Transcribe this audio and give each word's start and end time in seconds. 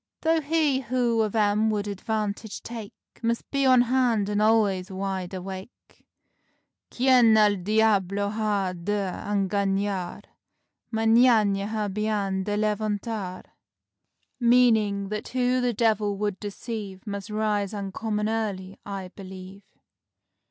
Though 0.21 0.41
he 0.41 0.79
who 0.79 1.21
of 1.21 1.35
'em 1.35 1.69
would 1.69 1.87
advantage 1.87 2.63
take, 2.63 2.91
Must 3.21 3.47
be 3.51 3.67
on 3.67 3.81
hand 3.83 4.29
and 4.29 4.41
al'ays 4.41 4.89
wide 4.89 5.31
awake: 5.31 6.07
Quien 6.89 7.37
el 7.37 7.57
diablo 7.57 8.29
ha 8.31 8.73
de 8.73 9.11
engañar 9.27 10.23
Mañana 10.91 11.67
ha 11.67 11.87
bien 11.87 12.43
de 12.45 12.57
levantar." 12.57 13.45
Meanin' 14.39 15.09
that 15.09 15.27
"who 15.27 15.61
the 15.61 15.71
devil 15.71 16.17
would 16.17 16.39
deceive, 16.39 17.05
Must 17.05 17.29
rise 17.29 17.71
uncommon 17.71 18.27
early," 18.27 18.79
I 18.83 19.09
believe. 19.09 19.61